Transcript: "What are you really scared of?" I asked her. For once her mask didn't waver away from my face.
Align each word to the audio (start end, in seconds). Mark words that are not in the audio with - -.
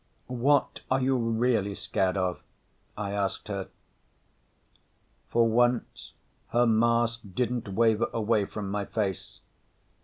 "What 0.25 0.79
are 0.89 0.99
you 0.99 1.15
really 1.15 1.75
scared 1.75 2.17
of?" 2.17 2.41
I 2.97 3.11
asked 3.11 3.49
her. 3.49 3.67
For 5.29 5.47
once 5.47 6.13
her 6.47 6.65
mask 6.65 7.21
didn't 7.35 7.67
waver 7.69 8.07
away 8.11 8.45
from 8.45 8.71
my 8.71 8.83
face. 8.85 9.41